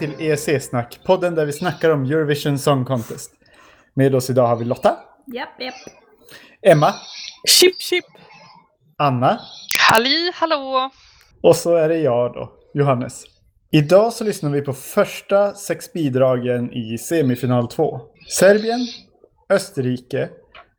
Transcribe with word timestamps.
Till 0.00 0.14
EEC-snack, 0.18 1.00
podden 1.04 1.34
där 1.34 1.46
vi 1.46 1.52
snackar 1.52 1.90
om 1.90 2.04
Eurovision 2.04 2.58
Song 2.58 2.84
Contest. 2.84 3.32
Med 3.94 4.14
oss 4.14 4.30
idag 4.30 4.46
har 4.46 4.56
vi 4.56 4.64
Lotta, 4.64 4.96
Japp, 5.26 5.60
japp. 5.60 5.74
Emma, 6.62 6.94
Chip 7.48 7.80
chip! 7.80 8.04
Anna 8.98 9.40
Halli 9.90 10.32
hallå! 10.34 10.90
och 11.42 11.56
så 11.56 11.76
är 11.76 11.88
det 11.88 11.98
jag 11.98 12.32
då, 12.32 12.52
Johannes. 12.74 13.24
Idag 13.70 14.12
så 14.12 14.24
lyssnar 14.24 14.50
vi 14.50 14.60
på 14.60 14.72
första 14.72 15.54
sex 15.54 15.92
bidragen 15.92 16.72
i 16.72 16.98
semifinal 16.98 17.68
2. 17.68 18.00
Serbien, 18.28 18.80
Österrike, 19.48 20.28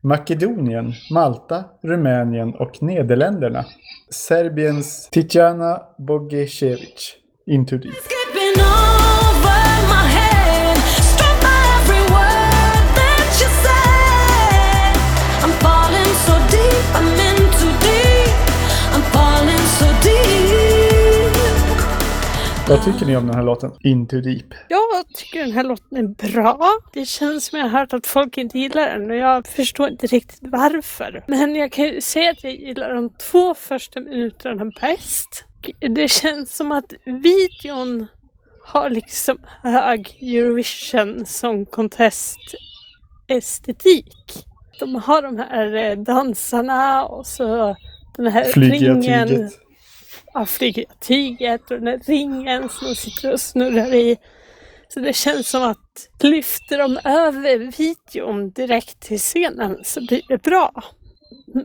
Makedonien, 0.00 0.92
Malta, 1.10 1.64
Rumänien 1.82 2.54
och 2.54 2.82
Nederländerna. 2.82 3.64
Serbiens 4.10 5.08
Tijana 5.10 5.82
Bogicevic, 5.98 7.14
Into 7.46 7.78
Deep. 7.78 7.94
Vad 22.72 22.84
tycker 22.84 23.06
ni 23.06 23.16
om 23.16 23.26
den 23.26 23.34
här 23.34 23.42
låten? 23.42 23.70
Into 23.80 24.20
Deep. 24.20 24.46
Jag 24.68 25.08
tycker 25.14 25.40
den 25.40 25.52
här 25.52 25.64
låten 25.64 25.98
är 25.98 26.32
bra. 26.32 26.68
Det 26.92 27.04
känns 27.04 27.46
som 27.46 27.58
jag 27.58 27.68
har 27.68 27.78
hört 27.78 27.92
att 27.92 28.06
folk 28.06 28.38
inte 28.38 28.58
gillar 28.58 28.98
den 28.98 29.10
och 29.10 29.16
jag 29.16 29.46
förstår 29.46 29.88
inte 29.88 30.06
riktigt 30.06 30.38
varför. 30.42 31.24
Men 31.26 31.56
jag 31.56 31.72
kan 31.72 31.84
ju 31.84 32.00
säga 32.00 32.30
att 32.30 32.44
jag 32.44 32.52
gillar 32.52 32.94
de 32.94 33.10
två 33.10 33.54
första 33.54 34.00
minuterna 34.00 34.72
bäst. 34.80 35.44
Det 35.80 36.08
känns 36.08 36.56
som 36.56 36.72
att 36.72 36.92
videon 37.04 38.06
har 38.64 38.90
liksom 38.90 39.38
hög 39.62 40.18
Eurovision 40.20 41.26
Song 41.26 41.66
Contest 41.66 42.54
estetik. 43.26 44.46
De 44.78 44.94
har 44.94 45.22
de 45.22 45.38
här 45.38 45.74
eh, 45.74 45.96
dansarna 45.96 47.04
och 47.04 47.26
så 47.26 47.76
den 48.16 48.26
här 48.26 48.44
Flygiga 48.44 48.94
ringen. 48.94 49.28
tyget. 49.28 49.61
Ja, 50.34 50.46
flygiga 50.46 50.88
tyget 51.00 51.70
och 51.70 51.76
den 51.76 51.84
där 51.84 51.98
ringen 52.06 52.68
som 52.68 52.88
de 52.88 52.94
sitter 52.94 53.32
och 53.32 53.40
snurrar 53.40 53.94
i. 53.94 54.16
Så 54.88 55.00
det 55.00 55.12
känns 55.12 55.48
som 55.48 55.62
att 55.62 56.08
lyfter 56.22 56.78
de 56.78 56.98
över 57.04 57.58
videon 57.78 58.50
direkt 58.50 59.00
till 59.00 59.18
scenen 59.18 59.78
så 59.84 60.00
blir 60.06 60.22
det 60.28 60.42
bra. 60.42 60.72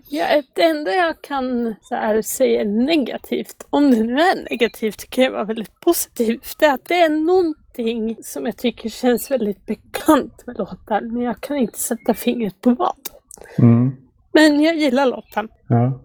Ja, 0.09 0.43
det 0.53 0.63
enda 0.63 0.91
jag 0.91 1.21
kan 1.21 1.75
så 1.81 1.95
här, 1.95 2.21
säga 2.21 2.63
negativt, 2.63 3.67
om 3.69 3.91
det 3.91 4.03
nu 4.03 4.13
är 4.13 4.49
negativt, 4.49 4.97
tycker 4.97 5.21
jag 5.21 5.31
var 5.31 5.45
väldigt 5.45 5.79
positivt. 5.79 6.55
Det 6.59 6.65
är 6.65 6.73
att 6.73 6.85
det 6.85 7.01
är 7.01 7.09
någonting 7.09 8.17
som 8.23 8.45
jag 8.45 8.57
tycker 8.57 8.89
känns 8.89 9.31
väldigt 9.31 9.65
bekant 9.65 10.43
med 10.47 10.57
låten, 10.57 11.13
men 11.13 11.21
jag 11.21 11.41
kan 11.41 11.57
inte 11.57 11.79
sätta 11.79 12.13
fingret 12.13 12.61
på 12.61 12.69
vad. 12.69 12.95
Mm. 13.57 13.95
Men 14.31 14.61
jag 14.61 14.75
gillar 14.75 15.05
låten. 15.05 15.49
Ja. 15.67 15.99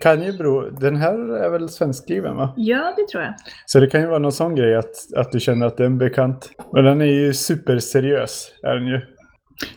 Kan 0.00 0.22
ju 0.22 0.32
bero, 0.32 0.70
den 0.70 0.96
här 0.96 1.36
är 1.36 1.50
väl 1.50 1.68
svenskskriven 1.68 2.36
va? 2.36 2.54
Ja, 2.56 2.94
det 2.96 3.08
tror 3.12 3.22
jag. 3.22 3.34
Så 3.66 3.80
det 3.80 3.86
kan 3.86 4.00
ju 4.00 4.06
vara 4.06 4.18
någon 4.18 4.32
sån 4.32 4.54
grej 4.54 4.76
att, 4.76 4.94
att 5.16 5.32
du 5.32 5.40
känner 5.40 5.66
att 5.66 5.76
den 5.76 5.92
är 5.92 5.96
bekant. 5.96 6.50
Men 6.72 6.84
den 6.84 7.00
är 7.00 7.04
ju 7.04 7.34
superseriös, 7.34 8.50
är 8.62 8.74
den 8.74 8.86
ju. 8.86 9.00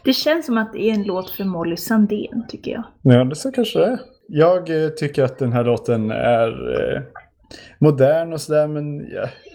Det 0.04 0.14
känns 0.14 0.46
som 0.46 0.58
att 0.58 0.74
det 0.74 0.90
är 0.90 0.94
en 0.94 1.04
låt 1.04 1.30
för 1.30 1.44
Molly 1.44 1.78
Sandén, 1.78 2.46
tycker 2.50 2.72
jag. 2.72 2.84
Ja, 3.02 3.24
det 3.24 3.36
så 3.36 3.52
kanske 3.52 3.80
det 3.80 3.86
är. 3.86 4.00
Jag 4.28 4.84
eh, 4.84 4.90
tycker 4.90 5.24
att 5.24 5.40
den 5.40 5.54
här 5.54 5.64
låten 5.64 6.12
är 6.12 6.48
eh, 6.48 7.02
modern 7.80 8.34
och 8.34 8.42
sådär, 8.42 8.68
men 8.68 9.10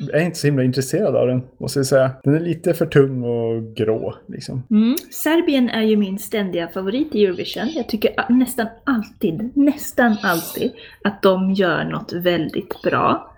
jag 0.09 0.21
är 0.21 0.25
inte 0.25 0.39
så 0.39 0.47
himla 0.47 0.65
intresserad 0.65 1.17
av 1.17 1.27
den, 1.27 1.43
måste 1.59 1.79
jag 1.79 1.87
säga. 1.87 2.11
Den 2.25 2.35
är 2.35 2.41
lite 2.41 2.75
för 2.75 2.87
tung 2.87 3.23
och 3.23 3.77
grå, 3.77 4.15
liksom. 4.29 4.63
Mm. 4.71 4.97
Serbien 5.11 5.69
är 5.69 5.83
ju 5.83 5.97
min 5.97 6.19
ständiga 6.19 6.69
favorit 6.69 7.15
i 7.15 7.25
Eurovision. 7.25 7.69
Jag 7.75 7.89
tycker 7.89 8.33
nästan 8.33 8.67
alltid, 8.85 9.57
nästan 9.57 10.17
alltid, 10.23 10.73
att 11.05 11.23
de 11.23 11.53
gör 11.53 11.85
något 11.85 12.13
väldigt 12.13 12.83
bra. 12.83 13.29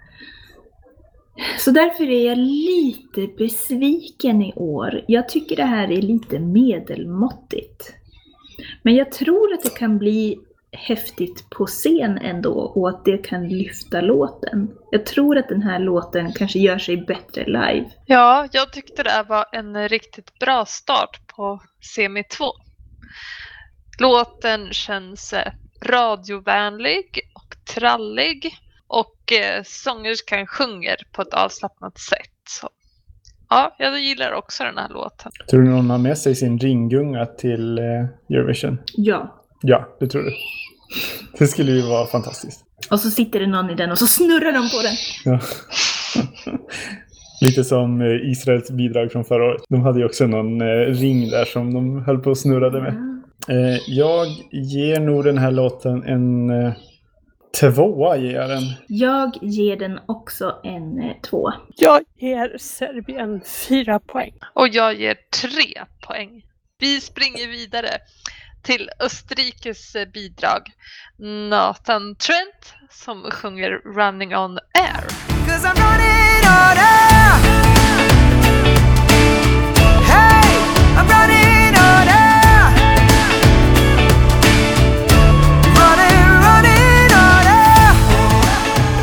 Så 1.58 1.70
därför 1.70 2.10
är 2.10 2.26
jag 2.28 2.38
lite 2.38 3.28
besviken 3.38 4.42
i 4.42 4.52
år. 4.56 5.04
Jag 5.08 5.28
tycker 5.28 5.56
det 5.56 5.64
här 5.64 5.92
är 5.92 6.02
lite 6.02 6.38
medelmåttigt. 6.38 7.94
Men 8.82 8.94
jag 8.94 9.12
tror 9.12 9.52
att 9.52 9.62
det 9.62 9.74
kan 9.78 9.98
bli 9.98 10.38
häftigt 10.74 11.50
på 11.50 11.66
scen 11.66 12.18
ändå 12.18 12.52
och 12.52 12.88
att 12.88 13.04
det 13.04 13.18
kan 13.18 13.48
lyfta 13.48 14.00
låten. 14.00 14.70
Jag 14.90 15.06
tror 15.06 15.38
att 15.38 15.48
den 15.48 15.62
här 15.62 15.78
låten 15.78 16.32
kanske 16.32 16.58
gör 16.58 16.78
sig 16.78 16.96
bättre 16.96 17.44
live. 17.44 17.90
Ja, 18.06 18.48
jag 18.52 18.72
tyckte 18.72 19.02
det 19.02 19.10
här 19.10 19.24
var 19.24 19.46
en 19.52 19.88
riktigt 19.88 20.38
bra 20.38 20.64
start 20.66 21.26
på 21.36 21.60
semi 21.94 22.24
2. 22.24 22.44
Låten 24.00 24.72
känns 24.72 25.32
eh, 25.32 25.52
radiovänlig 25.82 27.20
och 27.34 27.74
trallig 27.74 28.54
och 28.86 29.32
eh, 29.32 29.62
sångerskan 29.64 30.46
sjunger 30.46 30.96
på 31.12 31.22
ett 31.22 31.34
avslappnat 31.34 31.98
sätt. 31.98 32.30
Så, 32.48 32.68
ja, 33.48 33.76
jag 33.78 34.00
gillar 34.00 34.32
också 34.32 34.64
den 34.64 34.78
här 34.78 34.88
låten. 34.88 35.32
Tror 35.50 35.62
du 35.62 35.68
någon 35.68 35.90
har 35.90 35.98
med 35.98 36.18
sig 36.18 36.34
sin 36.34 36.58
ringgunga 36.58 37.26
till 37.26 37.78
eh, 37.78 37.84
Eurovision? 38.30 38.78
Ja, 38.94 39.43
Ja, 39.66 39.96
det 40.00 40.06
tror 40.06 40.22
du. 40.22 40.32
Det 41.38 41.46
skulle 41.46 41.72
ju 41.72 41.82
vara 41.82 42.06
fantastiskt. 42.06 42.64
Och 42.90 43.00
så 43.00 43.10
sitter 43.10 43.40
det 43.40 43.46
någon 43.46 43.70
i 43.70 43.74
den 43.74 43.90
och 43.90 43.98
så 43.98 44.06
snurrar 44.06 44.52
de 44.52 44.70
på 44.70 44.82
den. 44.82 44.96
Ja. 45.24 45.40
Lite 47.40 47.64
som 47.64 48.00
eh, 48.00 48.30
Israels 48.30 48.70
bidrag 48.70 49.12
från 49.12 49.24
förra 49.24 49.44
året. 49.44 49.62
De 49.68 49.82
hade 49.82 49.98
ju 49.98 50.06
också 50.06 50.26
någon 50.26 50.60
eh, 50.60 50.66
ring 50.86 51.30
där 51.30 51.44
som 51.44 51.74
de 51.74 52.04
höll 52.04 52.18
på 52.18 52.30
och 52.30 52.38
snurrade 52.38 52.80
med. 52.80 53.22
Eh, 53.48 53.78
jag 53.86 54.26
ger 54.50 55.00
nog 55.00 55.24
den 55.24 55.38
här 55.38 55.50
låten 55.50 56.02
en 56.02 56.50
tvåa. 57.60 58.16
Ger 58.16 58.34
jag 58.34 58.48
den. 58.48 58.62
Jag 58.86 59.38
ger 59.42 59.76
den 59.76 60.00
också 60.06 60.54
en 60.64 60.98
eh, 60.98 61.12
två. 61.30 61.52
Jag 61.76 62.00
ger 62.18 62.58
Serbien 62.58 63.40
fyra 63.68 63.98
poäng. 63.98 64.32
Och 64.54 64.68
jag 64.68 65.00
ger 65.00 65.16
tre 65.42 65.84
poäng. 66.06 66.42
Vi 66.78 67.00
springer 67.00 67.48
vidare 67.48 67.88
till 68.64 68.90
Österrikes 69.00 69.94
eh, 69.94 70.08
bidrag. 70.08 70.62
Nathan 71.50 72.16
Trent 72.16 72.74
som 72.90 73.30
sjunger 73.30 73.70
Running 73.70 74.36
on 74.36 74.58
Air. 74.74 75.04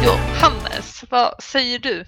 Johannes, 0.04 1.04
vad 1.10 1.44
säger 1.44 1.80
du? 1.80 2.06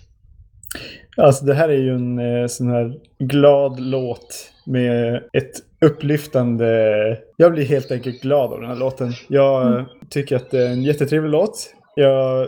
Alltså 1.17 1.45
det 1.45 1.53
här 1.53 1.69
är 1.69 1.77
ju 1.77 1.95
en 1.95 2.19
eh, 2.19 2.47
sån 2.47 2.69
här 2.69 2.93
glad 3.19 3.79
låt 3.79 4.51
med 4.65 5.15
ett 5.33 5.51
upplyftande... 5.81 7.17
Jag 7.37 7.51
blir 7.51 7.65
helt 7.65 7.91
enkelt 7.91 8.21
glad 8.21 8.53
av 8.53 8.59
den 8.59 8.69
här 8.69 8.75
låten. 8.75 9.13
Jag 9.27 9.79
eh, 9.79 9.85
tycker 10.09 10.35
att 10.35 10.51
det 10.51 10.67
är 10.67 10.69
en 10.69 10.83
jättetrevlig 10.83 11.29
låt. 11.29 11.73
Jag 11.95 12.47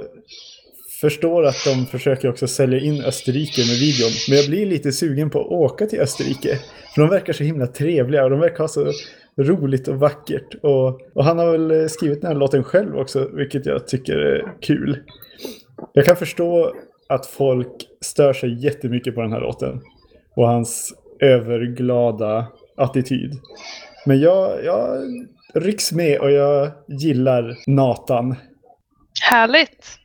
förstår 1.02 1.46
att 1.46 1.66
de 1.66 1.86
försöker 1.86 2.30
också 2.30 2.48
sälja 2.48 2.80
in 2.80 3.04
Österrike 3.04 3.62
med 3.62 3.80
videon. 3.80 4.12
Men 4.30 4.38
jag 4.38 4.50
blir 4.50 4.66
lite 4.66 4.92
sugen 4.92 5.30
på 5.30 5.42
att 5.42 5.48
åka 5.48 5.86
till 5.86 6.00
Österrike. 6.00 6.60
För 6.96 7.02
de 7.02 7.10
verkar 7.10 7.34
så 7.34 7.44
himla 7.44 7.68
trevliga 7.68 8.24
och 8.24 8.30
de 8.30 8.40
verkar 8.40 8.58
ha 8.58 8.68
så 8.68 8.92
roligt 9.38 9.88
och 9.88 10.00
vackert. 10.00 10.56
Och, 10.64 11.02
och 11.14 11.24
han 11.24 11.38
har 11.38 11.52
väl 11.52 11.72
eh, 11.72 11.88
skrivit 11.88 12.22
den 12.22 12.28
här 12.32 12.40
låten 12.40 12.64
själv 12.64 12.98
också, 12.98 13.30
vilket 13.34 13.66
jag 13.66 13.88
tycker 13.88 14.18
är 14.18 14.54
kul. 14.62 14.98
Jag 15.94 16.06
kan 16.06 16.16
förstå 16.16 16.74
att 17.10 17.26
folk 17.26 17.88
stör 18.02 18.34
sig 18.34 18.66
jättemycket 18.66 19.16
på 19.16 19.22
den 19.22 19.32
här 19.32 19.42
låten. 19.42 19.82
Och 20.36 20.48
hans 20.48 20.94
överglada 21.20 22.48
attityd. 22.78 23.32
Men 24.06 24.20
jag, 24.20 24.66
jag 24.66 25.02
rycks 25.54 25.92
med 25.92 26.20
och 26.20 26.32
jag 26.32 26.72
gillar 26.88 27.58
Nathan. 27.68 28.36
Härligt! 29.22 30.00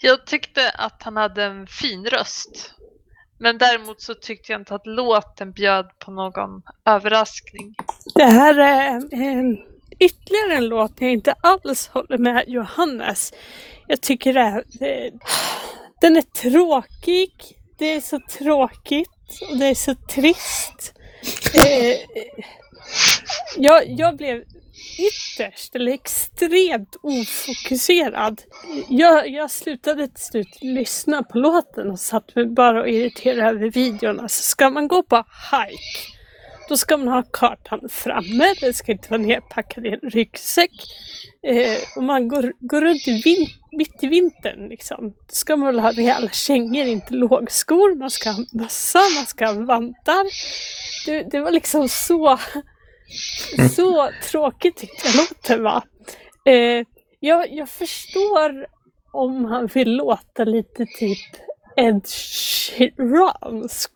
Jag 0.00 0.26
tyckte 0.26 0.70
att 0.70 1.02
han 1.02 1.16
hade 1.16 1.44
en 1.44 1.66
fin 1.66 2.06
röst. 2.06 2.74
Men 3.38 3.58
däremot 3.58 4.00
så 4.00 4.14
tyckte 4.14 4.52
jag 4.52 4.60
inte 4.60 4.74
att 4.74 4.86
låten 4.86 5.52
bjöd 5.52 5.98
på 5.98 6.10
någon 6.10 6.62
överraskning. 6.84 7.74
Det 8.14 8.24
här 8.24 8.58
är 8.58 9.00
en, 9.12 9.58
ytterligare 9.98 10.56
en 10.56 10.68
låt 10.68 10.92
jag 10.98 11.12
inte 11.12 11.34
alls 11.40 11.88
håller 11.88 12.18
med 12.18 12.44
Johannes. 12.46 13.32
Jag 13.86 14.00
tycker 14.00 14.32
det 14.34 14.40
är, 14.40 14.64
det, 14.66 15.10
den 16.00 16.16
är 16.16 16.22
tråkig. 16.22 17.32
Det 17.78 17.92
är 17.92 18.00
så 18.00 18.20
tråkigt 18.30 19.08
och 19.50 19.56
det 19.58 19.66
är 19.66 19.74
så 19.74 19.94
trist. 19.94 20.94
Eh, 21.54 21.96
jag, 23.56 23.82
jag 23.88 24.16
blev 24.16 24.44
ytterst 24.98 25.74
eller 25.74 25.92
extremt 25.92 26.96
ofokuserad. 27.02 28.42
Jag, 28.88 29.28
jag 29.28 29.50
slutade 29.50 30.08
till 30.08 30.24
slut 30.24 30.58
lyssna 30.60 31.22
på 31.22 31.38
låten 31.38 31.90
och 31.90 32.00
satt 32.00 32.34
mig 32.34 32.46
bara 32.46 32.80
och 32.80 32.88
irriterade 32.88 33.48
över 33.48 33.70
videorna. 33.70 34.28
Så 34.28 34.42
ska 34.42 34.70
man 34.70 34.88
gå 34.88 35.02
på 35.02 35.16
hike 35.16 36.15
då 36.68 36.76
ska 36.76 36.96
man 36.96 37.08
ha 37.08 37.22
kartan 37.22 37.88
framme, 37.88 38.54
den 38.60 38.74
ska 38.74 38.92
inte 38.92 39.10
vara 39.10 39.20
nerpackad 39.20 39.86
i 39.86 39.88
en 39.88 40.10
ryggsäck. 40.10 40.70
Eh, 41.42 41.78
och 41.96 42.02
man 42.02 42.28
går, 42.28 42.52
går 42.58 42.80
runt 42.80 43.08
i 43.08 43.22
vin, 43.22 43.46
mitt 43.72 44.04
i 44.04 44.06
vintern 44.06 44.68
liksom. 44.68 45.10
Då 45.10 45.32
ska 45.32 45.56
man 45.56 45.66
väl 45.66 45.78
ha 45.78 45.90
rejäla 45.90 46.28
kängor, 46.28 46.86
inte 46.86 47.14
lågskor. 47.14 47.94
Man 47.94 48.10
ska 48.10 48.30
ha 48.30 48.44
mössa, 48.52 48.98
man 49.16 49.26
ska 49.26 49.46
ha 49.46 49.52
vantar. 49.52 50.26
Det, 51.06 51.22
det 51.22 51.40
var 51.40 51.50
liksom 51.50 51.88
så, 51.88 52.38
så 53.76 54.10
tråkigt 54.30 54.76
tyckte 54.76 55.08
jag 55.08 55.16
låten 55.16 55.62
var. 55.62 55.82
Eh, 56.44 56.84
jag, 57.20 57.52
jag 57.52 57.68
förstår 57.68 58.66
om 59.12 59.44
han 59.44 59.66
vill 59.66 59.96
låta 59.96 60.44
lite 60.44 60.86
typ 60.98 61.36
Ed 61.76 62.06
Sheeransk, 62.06 63.90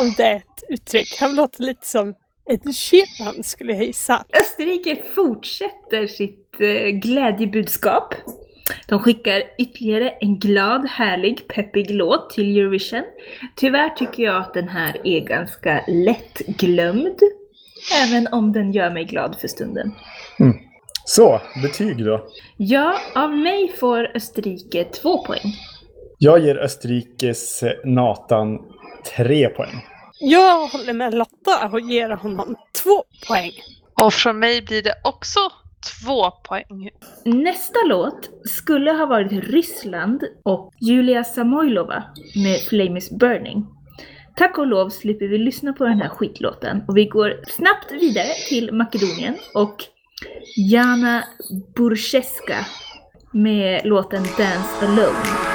om 0.00 0.14
det 0.16 0.22
är 0.22 0.36
ett 0.36 0.64
uttryck. 0.68 1.16
Han 1.20 1.34
låter 1.34 1.62
lite 1.62 1.86
som 1.86 2.14
Ed 2.50 2.74
Sheeran 2.74 3.42
skulle 3.44 3.72
jag 3.72 3.84
gissa. 3.84 4.24
Österrike 4.40 5.02
fortsätter 5.14 6.06
sitt 6.06 6.60
eh, 6.60 6.88
glädjebudskap. 6.88 8.14
De 8.88 8.98
skickar 8.98 9.42
ytterligare 9.58 10.10
en 10.10 10.38
glad, 10.38 10.88
härlig, 10.88 11.48
peppig 11.48 11.90
låt 11.90 12.30
till 12.30 12.56
Eurovision. 12.56 13.02
Tyvärr 13.56 13.90
tycker 13.90 14.22
jag 14.22 14.36
att 14.36 14.54
den 14.54 14.68
här 14.68 15.00
är 15.04 15.20
ganska 15.20 15.84
lättglömd. 15.88 17.18
Även 18.04 18.26
om 18.32 18.52
den 18.52 18.72
gör 18.72 18.90
mig 18.90 19.04
glad 19.04 19.36
för 19.40 19.48
stunden. 19.48 19.94
Så, 21.04 21.40
betyg 21.62 22.04
då. 22.04 22.28
Ja, 22.56 22.98
av 23.14 23.36
mig 23.36 23.72
får 23.80 24.16
Österrike 24.16 24.84
två 24.84 25.24
poäng. 25.24 25.54
Jag 26.24 26.40
ger 26.40 26.56
Österrikes 26.56 27.62
eh, 27.62 27.72
Nathan 27.84 28.58
tre 29.16 29.48
poäng. 29.48 29.86
Jag 30.20 30.66
håller 30.66 30.92
med 30.92 31.14
Lotta 31.14 31.68
och 31.72 31.80
ger 31.80 32.10
honom 32.10 32.56
två 32.82 33.04
poäng. 33.28 33.52
Och 34.02 34.12
från 34.12 34.38
mig 34.38 34.62
blir 34.62 34.82
det 34.82 34.94
också 35.04 35.40
två 36.02 36.30
poäng. 36.30 36.90
Nästa 37.24 37.78
låt 37.86 38.30
skulle 38.44 38.92
ha 38.92 39.06
varit 39.06 39.32
Ryssland 39.32 40.24
och 40.42 40.72
Julia 40.80 41.24
Samoylova 41.24 42.04
med 42.34 42.60
Flame 42.60 42.98
is 42.98 43.10
burning. 43.10 43.66
Tack 44.36 44.58
och 44.58 44.66
lov 44.66 44.88
slipper 44.88 45.26
vi 45.28 45.38
lyssna 45.38 45.72
på 45.72 45.84
den 45.84 46.00
här 46.00 46.08
skitlåten 46.08 46.82
och 46.88 46.96
vi 46.96 47.04
går 47.04 47.40
snabbt 47.46 47.92
vidare 47.92 48.34
till 48.48 48.72
Makedonien 48.72 49.34
och 49.54 49.76
Jana 50.72 51.24
Burcheska 51.76 52.66
med 53.32 53.86
låten 53.86 54.22
Dance 54.22 54.86
Alone. 54.86 55.53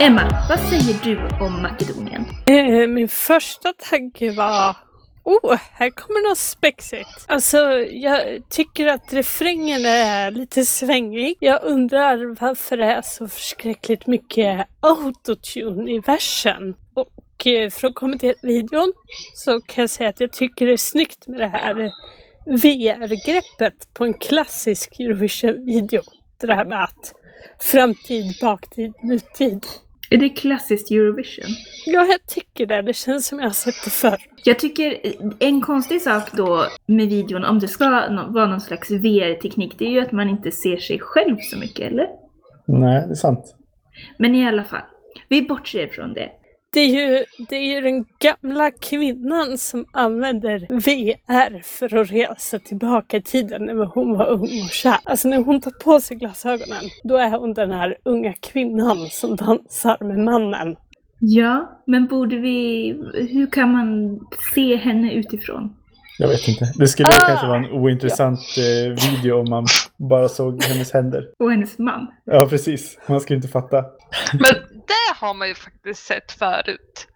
Emma, 0.00 0.46
vad 0.48 0.58
säger 0.58 1.04
du 1.04 1.44
om 1.44 1.62
Makedonien? 1.62 2.24
Eh, 2.46 2.88
min 2.88 3.08
första 3.08 3.72
tanke 3.72 4.30
var 4.30 4.76
Oh, 5.24 5.56
här 5.72 5.90
kommer 5.90 6.28
något 6.28 6.38
spexigt. 6.38 7.24
Alltså, 7.26 7.58
jag 7.80 8.48
tycker 8.48 8.86
att 8.86 9.12
refrängen 9.12 9.84
är 9.84 10.30
lite 10.30 10.64
svängig. 10.64 11.36
Jag 11.40 11.62
undrar 11.62 12.40
varför 12.40 12.76
det 12.76 12.84
är 12.84 13.02
så 13.02 13.28
förskräckligt 13.28 14.06
mycket 14.06 14.66
autotune 14.80 15.90
i 15.90 15.98
versen. 15.98 16.74
Och 16.94 17.46
eh, 17.46 17.70
för 17.70 17.88
att 17.88 17.94
kommentera 17.94 18.34
videon 18.42 18.92
så 19.34 19.60
kan 19.60 19.82
jag 19.82 19.90
säga 19.90 20.10
att 20.10 20.20
jag 20.20 20.32
tycker 20.32 20.66
det 20.66 20.72
är 20.72 20.76
snyggt 20.76 21.26
med 21.26 21.40
det 21.40 21.48
här 21.48 21.92
VR-greppet 22.46 23.94
på 23.94 24.04
en 24.04 24.14
klassisk 24.14 25.00
Eurovision-video. 25.00 26.02
Det 26.40 26.54
här 26.54 26.64
med 26.64 26.84
att 26.84 27.14
framtid, 27.58 28.38
baktid, 28.40 28.92
nutid. 29.02 29.66
Är 30.10 30.18
det 30.18 30.28
klassiskt 30.28 30.90
Eurovision? 30.90 31.50
Ja, 31.86 32.04
jag 32.04 32.26
tycker 32.26 32.66
det. 32.66 32.82
Det 32.82 32.92
känns 32.92 33.26
som 33.26 33.38
jag 33.38 33.46
har 33.46 33.52
sett 33.52 33.84
det 33.84 33.90
förr. 33.90 34.18
Jag 34.44 34.58
tycker 34.58 34.98
en 35.38 35.60
konstig 35.60 36.02
sak 36.02 36.32
då 36.32 36.66
med 36.86 37.08
videon, 37.08 37.44
om 37.44 37.58
det 37.58 37.68
ska 37.68 37.90
vara 37.90 38.46
någon 38.46 38.60
slags 38.60 38.90
VR-teknik, 38.90 39.74
det 39.78 39.84
är 39.84 39.90
ju 39.90 40.00
att 40.00 40.12
man 40.12 40.28
inte 40.28 40.50
ser 40.50 40.76
sig 40.76 40.98
själv 40.98 41.36
så 41.40 41.58
mycket, 41.58 41.92
eller? 41.92 42.06
Nej, 42.66 43.04
det 43.06 43.12
är 43.12 43.14
sant. 43.14 43.54
Men 44.18 44.34
i 44.34 44.48
alla 44.48 44.64
fall, 44.64 44.82
vi 45.28 45.42
bortser 45.42 45.86
från 45.86 46.14
det. 46.14 46.30
Det 46.72 46.80
är, 46.80 46.86
ju, 46.86 47.24
det 47.48 47.56
är 47.56 47.74
ju 47.74 47.80
den 47.80 48.04
gamla 48.18 48.70
kvinnan 48.70 49.58
som 49.58 49.84
använder 49.92 50.58
VR 50.70 51.62
för 51.62 51.96
att 51.96 52.10
resa 52.12 52.58
tillbaka 52.58 53.16
i 53.16 53.22
tiden 53.22 53.64
när 53.64 53.84
hon 53.86 54.18
var 54.18 54.26
ung 54.26 54.40
och 54.64 54.70
kär. 54.70 54.96
Alltså 55.04 55.28
när 55.28 55.44
hon 55.44 55.60
tar 55.60 55.70
på 55.70 56.00
sig 56.00 56.16
glasögonen, 56.16 56.82
då 57.04 57.16
är 57.16 57.30
hon 57.30 57.54
den 57.54 57.70
här 57.70 57.96
unga 58.04 58.32
kvinnan 58.32 58.96
som 59.10 59.36
dansar 59.36 60.04
med 60.04 60.18
mannen. 60.18 60.76
Ja, 61.20 61.78
men 61.86 62.06
borde 62.06 62.36
vi... 62.36 62.88
Hur 63.32 63.46
kan 63.46 63.72
man 63.72 64.20
se 64.54 64.76
henne 64.76 65.12
utifrån? 65.12 65.74
Jag 66.18 66.28
vet 66.28 66.48
inte. 66.48 66.72
Det 66.78 66.88
skulle 66.88 67.08
Ah! 67.08 67.26
kanske 67.26 67.46
vara 67.46 67.58
en 67.58 67.70
ointressant 67.72 68.40
eh, 68.58 69.10
video 69.12 69.40
om 69.40 69.50
man 69.50 69.66
bara 69.96 70.28
såg 70.28 70.62
hennes 70.64 70.92
händer. 70.92 71.24
Och 71.38 71.50
hennes 71.50 71.78
man? 71.78 72.06
Ja, 72.24 72.46
precis. 72.48 72.98
Man 73.08 73.20
skulle 73.20 73.36
inte 73.36 73.48
fatta. 73.48 73.84
Men 74.32 74.77
det 74.88 75.14
har 75.16 75.34
man 75.34 75.48
ju 75.48 75.54
faktiskt 75.54 76.06
sett 76.06 76.32
förut. 76.32 77.06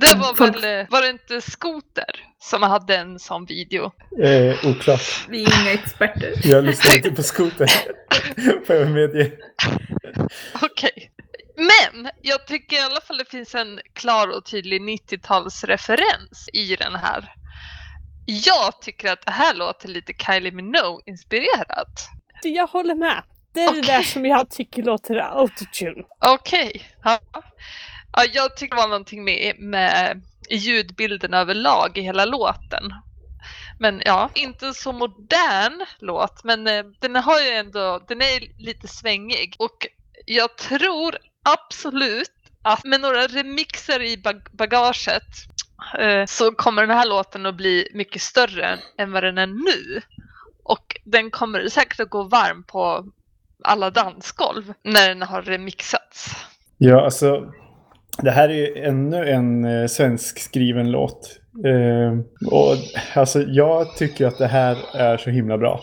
Det 0.00 0.16
var 0.16 0.34
Folk- 0.34 0.64
väl, 0.64 0.86
var 0.90 1.02
det 1.02 1.08
inte 1.08 1.40
Skoter 1.40 2.24
som 2.38 2.62
hade 2.62 2.96
en 2.96 3.18
sån 3.18 3.44
video? 3.46 3.92
Eh, 4.22 4.66
oklart. 4.66 5.26
Vi 5.28 5.44
är 5.44 5.62
inga 5.62 5.72
experter. 5.72 6.32
Jag 6.48 6.64
lyssnar 6.64 6.96
inte 6.96 7.10
på 7.10 7.22
skoter. 7.22 7.66
Får 8.66 8.76
jag 8.76 8.90
medge. 8.90 9.32
Okej. 10.62 11.12
Men 11.56 12.10
jag 12.22 12.46
tycker 12.46 12.76
i 12.76 12.80
alla 12.80 13.00
fall 13.00 13.18
det 13.18 13.30
finns 13.30 13.54
en 13.54 13.80
klar 13.92 14.28
och 14.36 14.44
tydlig 14.44 14.80
90-talsreferens 14.82 16.48
i 16.52 16.76
den 16.76 16.94
här. 16.94 17.32
Jag 18.26 18.82
tycker 18.82 19.12
att 19.12 19.26
det 19.26 19.30
här 19.32 19.54
låter 19.54 19.88
lite 19.88 20.12
Kylie 20.12 20.50
Minogue-inspirerat. 20.52 22.08
Det- 22.42 22.48
Jag 22.48 22.66
håller 22.66 22.94
med. 22.94 23.22
Det 23.52 23.60
är 23.60 23.72
det 23.72 23.78
Okej. 23.78 23.96
där 23.96 24.02
som 24.02 24.26
jag 24.26 24.50
tycker 24.50 24.82
låter 24.82 25.16
autotune. 25.16 26.04
Okej. 26.26 26.82
Ja. 27.04 27.20
Ja, 28.12 28.24
jag 28.32 28.56
tycker 28.56 28.76
det 28.76 28.82
var 28.82 28.88
någonting 28.88 29.24
med, 29.24 29.54
med 29.58 30.22
ljudbilden 30.50 31.34
överlag 31.34 31.98
i 31.98 32.00
hela 32.00 32.24
låten. 32.24 32.92
Men 33.78 34.02
ja, 34.04 34.30
inte 34.34 34.74
så 34.74 34.92
modern 34.92 35.84
låt, 35.98 36.44
men 36.44 36.66
eh, 36.66 36.84
den 37.00 37.16
har 37.16 37.40
ju 37.40 37.48
ändå, 37.48 38.04
den 38.08 38.22
är 38.22 38.62
lite 38.62 38.88
svängig. 38.88 39.56
Och 39.58 39.86
jag 40.26 40.56
tror 40.56 41.16
absolut 41.44 42.32
att 42.62 42.84
med 42.84 43.00
några 43.00 43.26
remixer 43.26 44.02
i 44.02 44.16
bag- 44.16 44.48
bagaget 44.52 45.26
eh, 45.98 46.26
så 46.26 46.52
kommer 46.52 46.86
den 46.86 46.96
här 46.96 47.06
låten 47.06 47.46
att 47.46 47.54
bli 47.56 47.88
mycket 47.94 48.22
större 48.22 48.78
än 48.98 49.12
vad 49.12 49.22
den 49.22 49.38
är 49.38 49.46
nu. 49.46 50.02
Och 50.64 51.00
den 51.04 51.30
kommer 51.30 51.68
säkert 51.68 52.00
att 52.00 52.10
gå 52.10 52.22
varm 52.22 52.64
på 52.64 53.06
alla 53.64 53.90
dansgolv 53.90 54.72
när 54.84 55.08
den 55.08 55.22
har 55.22 55.42
remixats. 55.42 56.36
Ja, 56.78 57.04
alltså. 57.04 57.52
Det 58.22 58.30
här 58.30 58.48
är 58.48 58.54
ju 58.54 58.84
ännu 58.84 59.28
en 59.28 59.64
eh, 59.64 59.86
svensk 59.86 60.38
skriven 60.38 60.90
låt. 60.90 61.38
Eh, 61.64 62.18
och 62.52 62.74
alltså 63.14 63.42
jag 63.42 63.96
tycker 63.96 64.26
att 64.26 64.38
det 64.38 64.46
här 64.46 64.76
är 64.94 65.16
så 65.16 65.30
himla 65.30 65.58
bra. 65.58 65.80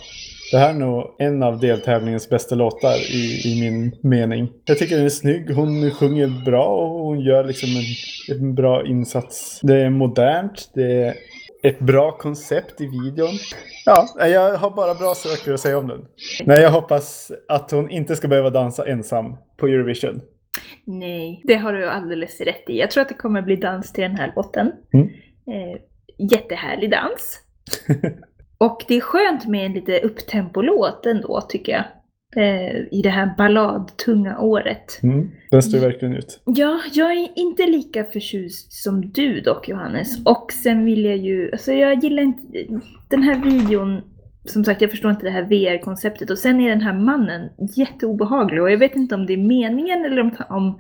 Det 0.52 0.58
här 0.58 0.70
är 0.70 0.74
nog 0.74 1.16
en 1.20 1.44
av 1.44 1.60
deltävlingens 1.60 2.30
bästa 2.30 2.56
låtar 2.56 2.96
i, 3.12 3.42
i 3.46 3.62
min 3.62 3.96
mening. 4.02 4.52
Jag 4.66 4.78
tycker 4.78 4.96
den 4.96 5.06
är 5.06 5.10
snygg, 5.10 5.52
hon 5.52 5.92
sjunger 5.92 6.46
bra 6.46 6.66
och 6.66 7.06
hon 7.06 7.20
gör 7.20 7.44
liksom 7.44 7.70
en, 7.70 8.38
en 8.38 8.56
bra 8.56 8.86
insats. 8.86 9.60
Det 9.64 9.82
är 9.82 9.90
modernt, 9.90 10.72
det 10.74 11.04
är 11.04 11.16
ett 11.66 11.80
bra 11.80 12.12
koncept 12.12 12.82
i 12.82 12.88
videon. 12.88 13.34
Ja, 13.86 14.28
jag 14.28 14.58
har 14.58 14.70
bara 14.70 14.96
bra 14.96 15.16
saker 15.16 15.54
att 15.54 15.60
säga 15.60 15.78
om 15.78 15.88
den. 15.88 16.06
Nej, 16.46 16.62
jag 16.62 16.72
hoppas 16.72 17.32
att 17.48 17.72
hon 17.72 17.90
inte 17.90 18.16
ska 18.16 18.28
behöva 18.28 18.50
dansa 18.50 18.88
ensam 18.88 19.36
på 19.58 19.68
Eurovision. 19.68 20.22
Nej, 20.86 21.42
det 21.44 21.56
har 21.56 21.74
du 21.74 21.90
alldeles 21.90 22.42
rätt 22.42 22.70
i. 22.70 22.80
Jag 22.80 22.92
tror 22.92 23.02
att 23.02 23.10
det 23.10 23.16
kommer 23.16 23.42
bli 23.42 23.56
dans 23.56 23.94
till 23.94 24.02
den 24.02 24.16
här 24.16 24.34
låten. 24.36 24.72
Mm. 24.94 25.08
Eh, 25.48 25.82
jättehärlig 26.18 26.92
dans. 26.92 27.40
Och 28.58 28.86
det 28.88 28.96
är 28.96 29.02
skönt 29.02 29.48
med 29.48 29.66
en 29.66 29.74
lite 29.74 30.00
upptempo-låt 30.00 31.06
ändå, 31.06 31.42
tycker 31.42 31.72
jag. 31.72 31.84
Eh, 32.36 32.76
i 32.92 33.02
det 33.04 33.10
här 33.10 33.34
balladtunga 33.38 34.40
året. 34.40 35.00
Mm. 35.04 35.32
Den 35.52 35.64
står 35.64 35.80
verkligen 35.80 36.16
ut. 36.16 36.42
Ja, 36.46 36.80
jag 36.94 37.12
är 37.12 37.30
inte 37.36 37.66
lika 37.66 38.04
förtjust 38.04 38.74
som 38.74 39.12
du 39.12 39.42
dock 39.42 39.70
Johannes. 39.70 40.26
Och 40.26 40.52
sen 40.52 40.86
vill 40.86 41.06
jag 41.06 41.18
ju, 41.18 41.52
alltså 41.52 41.72
jag 41.72 42.04
gillar 42.04 42.24
inte 42.24 42.42
den 43.10 43.24
här 43.24 43.44
videon. 43.44 44.02
Som 44.46 44.64
sagt, 44.64 44.82
jag 44.82 44.92
förstår 44.92 45.12
inte 45.12 45.26
det 45.26 45.32
här 45.32 45.44
VR-konceptet. 45.44 46.30
Och 46.30 46.38
sen 46.38 46.62
är 46.62 46.70
den 46.70 46.82
här 46.82 46.94
mannen 46.94 47.50
jätteobehaglig. 47.76 48.62
Och 48.62 48.72
jag 48.72 48.78
vet 48.78 48.96
inte 48.96 49.16
om 49.16 49.26
det 49.26 49.34
är 49.34 49.38
meningen 49.38 50.06
eller 50.06 50.22
om, 50.22 50.32
om 50.50 50.80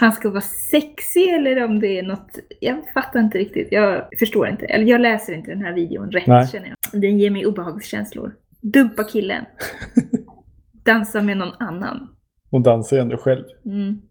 han 0.00 0.12
ska 0.12 0.30
vara 0.30 0.40
sexig 0.70 1.28
eller 1.28 1.64
om 1.64 1.80
det 1.80 1.98
är 1.98 2.02
något. 2.02 2.38
Jag 2.60 2.76
fattar 2.94 3.20
inte 3.20 3.38
riktigt. 3.38 3.68
Jag 3.70 4.08
förstår 4.18 4.48
inte. 4.48 4.66
Eller 4.66 4.84
jag 4.84 5.00
läser 5.00 5.32
inte 5.32 5.50
den 5.50 5.62
här 5.62 5.72
videon 5.72 6.10
rätt 6.10 6.26
Nej. 6.26 6.48
känner 6.48 6.68
jag. 6.68 7.00
Den 7.00 7.18
ger 7.18 7.30
mig 7.30 7.46
obehagskänslor. 7.46 8.34
Dumpa 8.60 9.04
killen. 9.04 9.44
Dansa 10.84 11.22
med 11.22 11.36
någon 11.36 11.54
annan. 11.58 12.16
Hon 12.50 12.62
dansar 12.62 12.96
ju 12.96 13.02
ändå 13.02 13.16
själv. 13.16 13.44
Mm. 13.66 14.02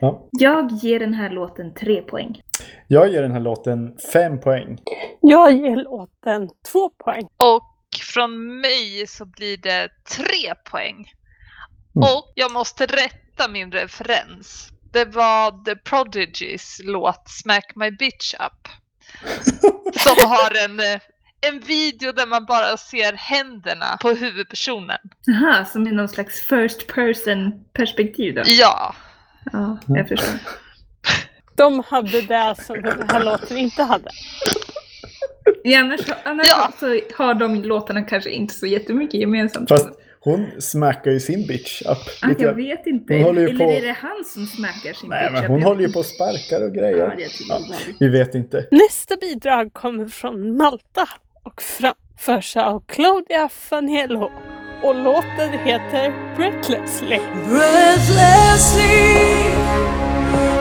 Ja. 0.00 0.28
Jag 0.30 0.72
ger 0.72 1.00
den 1.00 1.14
här 1.14 1.30
låten 1.30 1.74
tre 1.74 2.02
poäng. 2.02 2.40
Jag 2.88 3.12
ger 3.12 3.22
den 3.22 3.32
här 3.32 3.40
låten 3.40 3.96
fem 4.12 4.40
poäng. 4.40 4.78
Jag 5.20 5.52
ger 5.52 5.76
låten 5.76 6.48
två 6.72 6.90
poäng. 6.90 7.28
Och 7.36 7.72
från 8.14 8.60
mig 8.60 9.06
så 9.06 9.26
blir 9.26 9.56
det 9.56 9.88
tre 10.16 10.54
poäng. 10.70 10.94
Mm. 10.94 12.02
Och 12.02 12.32
jag 12.34 12.52
måste 12.52 12.86
rätta 12.86 13.48
min 13.48 13.72
referens. 13.72 14.68
Det 14.92 15.04
var 15.04 15.64
The 15.64 15.76
Prodigys 15.76 16.80
låt 16.84 17.28
Smack 17.28 17.72
My 17.74 17.90
Bitch 17.90 18.34
Up. 18.34 18.68
Som 19.96 20.30
har 20.30 20.64
en, 20.64 20.80
eh, 20.80 21.00
en 21.40 21.60
video 21.60 22.12
där 22.12 22.26
man 22.26 22.44
bara 22.44 22.76
ser 22.76 23.12
händerna 23.12 23.96
på 24.00 24.10
huvudpersonen. 24.10 24.98
Jaha, 25.24 25.64
som 25.64 25.86
i 25.88 25.92
någon 25.92 26.08
slags 26.08 26.40
first 26.40 26.86
person 26.86 27.64
perspektiv 27.72 28.34
då? 28.34 28.42
Ja, 28.46 28.94
Ja, 29.52 29.78
jag 29.86 30.08
förstår. 30.08 30.34
De 31.56 31.82
hade 31.88 32.20
det 32.22 32.54
som 32.62 32.82
den 32.82 33.08
här 33.10 33.24
låten 33.24 33.56
inte 33.56 33.82
hade. 33.82 34.10
Ja, 35.64 35.80
annars 35.80 36.00
annars 36.24 36.46
Ja. 36.50 36.72
så 36.80 37.00
har 37.16 37.34
de 37.34 37.62
låtarna 37.64 38.02
kanske 38.02 38.30
inte 38.30 38.54
så 38.54 38.66
jättemycket 38.66 39.20
gemensamt. 39.20 39.68
Fast 39.68 39.88
hon 40.20 40.50
smackar 40.60 41.10
ju 41.10 41.20
sin 41.20 41.46
bitch 41.46 41.82
up. 41.82 41.98
ah, 42.22 42.28
jag 42.38 42.54
vet 42.54 42.86
inte. 42.86 43.14
Hon 43.14 43.22
håller 43.22 43.40
ju 43.42 43.48
Eller 43.48 43.64
på- 43.64 43.70
är 43.72 43.80
det 43.82 43.92
han 44.00 44.24
som 44.24 44.46
smackar 44.46 44.92
sin 44.92 45.08
Nej, 45.08 45.22
bitch 45.22 45.32
men 45.32 45.44
up? 45.44 45.50
hon 45.50 45.62
håller 45.62 45.80
ju 45.80 45.92
på 45.92 45.98
och 45.98 46.06
sparkar 46.06 46.64
och 46.66 46.74
grejer. 46.74 47.16
Ja, 47.18 47.26
Ja, 47.48 47.60
vi 48.00 48.08
vet 48.08 48.34
inte. 48.34 48.66
Nästa 48.70 49.16
bidrag 49.16 49.72
kommer 49.72 50.06
från 50.08 50.56
Malta 50.56 51.08
och 51.46 51.62
framförs 51.62 52.56
av 52.56 52.82
Claudia 52.86 53.48
Fanello. 53.48 54.30
Och 54.82 54.94
låten 54.94 55.52
heter 55.64 56.36
Breathlessly. 56.36 57.20
Breathlessly, 57.48 59.16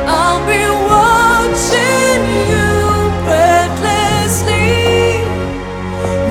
I'll 0.07 0.45
be 0.45 0.67
watching 0.89 2.21
you 2.49 3.09
breathlessly, 3.25 4.65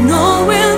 knowing 0.07 0.74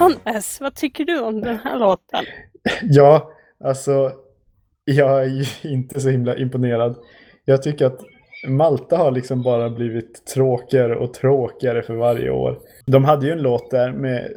Johannes, 0.00 0.60
vad 0.60 0.74
tycker 0.74 1.04
du 1.04 1.20
om 1.20 1.40
den 1.40 1.58
här 1.64 1.78
låten? 1.78 2.24
Ja, 2.82 3.30
alltså 3.64 4.12
jag 4.84 5.22
är 5.22 5.26
ju 5.28 5.44
inte 5.70 6.00
så 6.00 6.08
himla 6.08 6.36
imponerad. 6.36 6.96
Jag 7.44 7.62
tycker 7.62 7.86
att 7.86 8.00
Malta 8.48 8.96
har 8.96 9.10
liksom 9.10 9.42
bara 9.42 9.70
blivit 9.70 10.26
tråkigare 10.26 10.96
och 10.96 11.14
tråkigare 11.14 11.82
för 11.82 11.94
varje 11.94 12.30
år. 12.30 12.58
De 12.86 13.04
hade 13.04 13.26
ju 13.26 13.32
en 13.32 13.42
låt 13.42 13.70
där 13.70 13.92
med, 13.92 14.32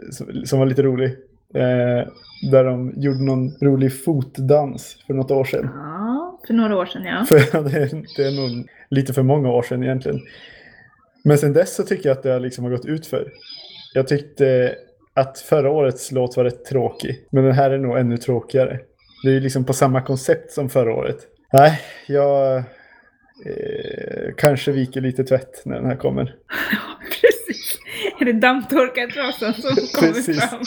som- 0.45 0.59
var 0.59 0.65
lite 0.65 0.83
rolig. 0.83 1.09
Eh, 1.53 2.07
där 2.51 2.63
de 2.63 2.93
gjorde 2.97 3.23
någon 3.23 3.51
rolig 3.61 4.03
fotdans 4.03 4.97
för 5.07 5.13
något 5.13 5.31
år 5.31 5.43
sedan. 5.43 5.69
Ja, 5.73 6.39
för 6.47 6.53
några 6.53 6.77
år 6.77 6.85
sedan 6.85 7.03
ja. 7.05 7.25
För 7.29 7.35
det 7.69 7.77
är, 7.77 7.89
det 8.17 8.23
är 8.27 8.41
nog 8.41 8.67
lite 8.89 9.13
för 9.13 9.23
många 9.23 9.49
år 9.51 9.61
sedan 9.61 9.83
egentligen. 9.83 10.19
Men 11.23 11.37
sen 11.37 11.53
dess 11.53 11.75
så 11.75 11.83
tycker 11.83 12.09
jag 12.09 12.17
att 12.17 12.23
det 12.23 12.39
liksom 12.39 12.63
har 12.63 12.71
gått 12.71 12.85
ut 12.85 13.07
för. 13.07 13.31
Jag 13.93 14.07
tyckte 14.07 14.75
att 15.13 15.39
förra 15.39 15.71
årets 15.71 16.11
låt 16.11 16.37
var 16.37 16.43
rätt 16.43 16.65
tråkig. 16.65 17.27
Men 17.31 17.43
den 17.43 17.53
här 17.53 17.71
är 17.71 17.77
nog 17.77 17.97
ännu 17.97 18.17
tråkigare. 18.17 18.79
Det 19.23 19.29
är 19.29 19.33
ju 19.33 19.39
liksom 19.39 19.65
på 19.65 19.73
samma 19.73 20.01
koncept 20.01 20.51
som 20.51 20.69
förra 20.69 20.93
året. 20.93 21.17
Nej, 21.53 21.81
jag 22.07 22.57
eh, 23.45 24.33
kanske 24.37 24.71
viker 24.71 25.01
lite 25.01 25.23
tvätt 25.23 25.65
när 25.65 25.75
den 25.75 25.85
här 25.85 25.95
kommer. 25.95 26.23
Precis. 27.21 27.79
Är 28.19 28.25
det 28.25 28.33
dammtorkartrasan 28.33 29.53
som 29.53 29.75
kommer 29.99 30.13
Precis. 30.13 30.49
fram? 30.49 30.61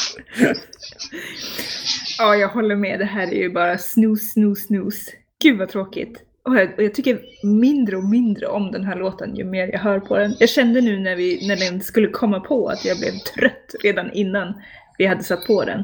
Ja, 2.19 2.37
jag 2.37 2.49
håller 2.49 2.77
med. 2.77 2.99
Det 2.99 3.05
här 3.05 3.27
är 3.27 3.43
ju 3.43 3.51
bara 3.51 3.79
snus, 3.79 4.33
snus, 4.33 4.67
snus. 4.67 5.07
Gud 5.43 5.59
vad 5.59 5.69
tråkigt. 5.69 6.23
Och 6.45 6.57
jag, 6.57 6.75
och 6.77 6.83
jag 6.83 6.95
tycker 6.95 7.21
mindre 7.43 7.97
och 7.97 8.05
mindre 8.05 8.47
om 8.47 8.73
den 8.73 8.85
här 8.85 8.97
låten 8.97 9.37
ju 9.37 9.45
mer 9.45 9.69
jag 9.73 9.79
hör 9.79 10.01
på 10.01 10.19
den. 10.19 10.37
Jag 10.39 10.49
kände 10.49 10.81
nu 10.81 10.99
när, 10.99 11.17
vi, 11.17 11.49
när 11.49 11.57
den 11.57 11.81
skulle 11.81 12.09
komma 12.09 12.41
på 12.41 12.69
att 12.69 12.85
jag 12.85 12.99
blev 12.99 13.13
trött 13.13 13.75
redan 13.83 14.13
innan 14.13 14.63
vi 14.99 15.07
hade 15.07 15.23
satt 15.23 15.47
på 15.47 15.65
den. 15.65 15.83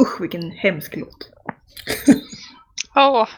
Usch 0.00 0.20
vilken 0.20 0.50
hemsk 0.50 0.96
låt. 0.96 1.30
Åh, 2.94 3.28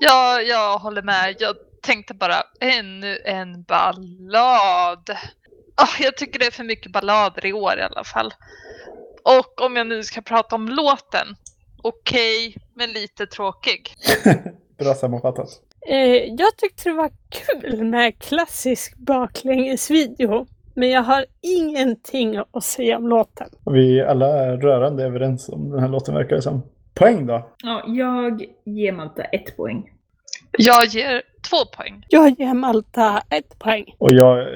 ja, 0.00 0.40
jag 0.40 0.78
håller 0.78 1.02
med. 1.02 1.36
Jag 1.38 1.56
tänkte 1.82 2.14
bara 2.14 2.42
ännu 2.60 3.18
en 3.24 3.62
ballad. 3.62 5.10
Ah, 5.74 5.96
jag 6.00 6.16
tycker 6.16 6.38
det 6.38 6.46
är 6.46 6.50
för 6.50 6.64
mycket 6.64 6.92
ballader 6.92 7.46
i 7.46 7.52
år 7.52 7.78
i 7.78 7.82
alla 7.82 8.04
fall. 8.04 8.34
Och 9.24 9.60
om 9.60 9.76
jag 9.76 9.86
nu 9.86 10.02
ska 10.02 10.20
prata 10.20 10.56
om 10.56 10.68
låten. 10.68 11.26
Okej, 11.82 12.56
men 12.74 12.92
lite 12.92 13.26
tråkig. 13.26 13.94
Bra 14.78 14.94
sammanfattat. 14.94 15.48
Eh, 15.88 16.24
jag 16.38 16.56
tyckte 16.56 16.88
det 16.88 16.94
var 16.94 17.10
kul 17.28 17.84
med 17.84 18.18
klassisk 18.18 18.96
baklängesvideo. 18.96 20.46
Men 20.74 20.90
jag 20.90 21.02
har 21.02 21.24
ingenting 21.40 22.36
att 22.52 22.64
säga 22.64 22.96
om 22.96 23.08
låten. 23.08 23.48
Vi 23.66 24.02
alla 24.02 24.26
är 24.26 24.56
rörande 24.56 25.04
överens 25.04 25.48
om 25.48 25.70
den 25.70 25.80
här 25.80 25.88
låten 25.88 26.14
verkar 26.14 26.36
det 26.36 26.42
som. 26.42 26.62
Poäng 26.94 27.26
då? 27.26 27.48
Ja, 27.62 27.84
jag 27.86 28.44
ger 28.64 28.92
Malta 28.92 29.24
ett 29.24 29.56
poäng. 29.56 29.90
Jag 30.58 30.86
ger 30.86 31.22
två 31.50 31.56
poäng. 31.76 32.04
Jag 32.08 32.40
ger 32.40 32.54
Malta 32.54 33.22
ett 33.30 33.58
poäng. 33.58 33.94
Och 33.98 34.12
jag, 34.12 34.48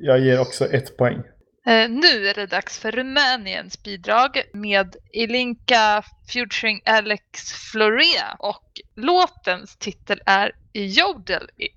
jag 0.00 0.20
ger 0.20 0.40
också 0.40 0.64
ett 0.64 0.96
poäng. 0.96 1.22
Eh, 1.66 1.88
nu 1.88 2.28
är 2.28 2.34
det 2.34 2.46
dags 2.46 2.78
för 2.78 2.92
Rumäniens 2.92 3.82
bidrag 3.82 4.42
med 4.52 4.96
Ilinka 5.12 6.02
featuring 6.32 6.80
Alex 6.84 7.52
Florea 7.52 8.36
och 8.38 8.80
låtens 8.96 9.76
titel 9.76 10.22
är 10.26 10.52
Jodel 10.72 11.50
It. 11.56 11.74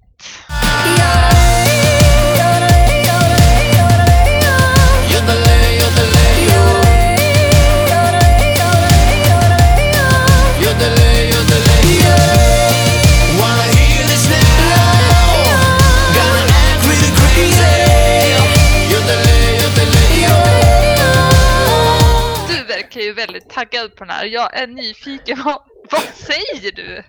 Taggad 23.59 23.95
på 23.95 24.03
den 24.03 24.13
här. 24.13 24.25
Jag 24.25 24.59
är 24.59 24.67
nyfiken. 24.67 25.37
Vad, 25.45 25.61
vad 25.91 26.01
säger 26.01 26.71
du? 26.71 27.03